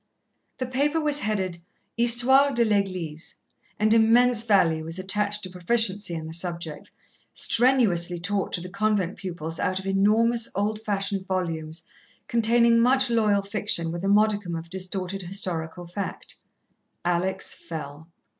[0.57, 1.59] The paper was headed
[1.95, 3.35] "Histoire de l'Église,"
[3.77, 6.89] and immense value was attached to proficiency in the subject,
[7.35, 11.83] strenuously taught to the convent pupils out of enormous old fashioned volumes
[12.27, 16.37] containing much loyal fiction with a modicum of distorted historical fact.
[17.05, 18.09] Alex fell.